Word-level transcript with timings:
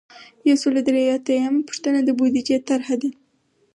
یو 0.47 0.55
سل 0.61 0.73
او 0.79 0.83
درې 0.87 1.01
اتیایمه 1.17 1.61
پوښتنه 1.67 1.99
د 2.03 2.09
بودیجې 2.17 2.57
طرحه 2.67 2.95
ده. 3.01 3.09